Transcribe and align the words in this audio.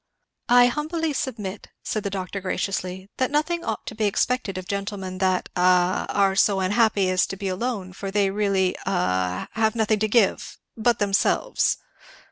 "I 0.49 0.65
humbly 0.65 1.13
submit," 1.13 1.67
said 1.83 2.01
the 2.03 2.09
doctor 2.09 2.41
graciously, 2.41 3.11
"that 3.17 3.29
nothing 3.29 3.63
ought 3.63 3.85
to 3.85 3.93
be 3.93 4.05
expected 4.05 4.57
of 4.57 4.67
gentlemen 4.67 5.19
that 5.19 5.47
a 5.55 6.07
are 6.09 6.35
so 6.35 6.59
unhappy 6.59 7.07
as 7.11 7.27
to 7.27 7.37
be 7.37 7.47
alone; 7.47 7.93
for 7.93 8.09
they 8.09 8.31
really 8.31 8.75
a 8.87 9.47
have 9.51 9.75
nothing 9.75 9.99
to 9.99 10.07
give, 10.07 10.57
but 10.75 10.97
themselves." 10.97 11.77